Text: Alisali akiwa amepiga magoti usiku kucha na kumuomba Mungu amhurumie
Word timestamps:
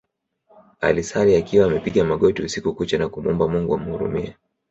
Alisali 0.81 1.35
akiwa 1.35 1.65
amepiga 1.65 2.03
magoti 2.03 2.41
usiku 2.41 2.73
kucha 2.75 2.97
na 2.97 3.09
kumuomba 3.09 3.47
Mungu 3.47 3.73
amhurumie 3.75 4.35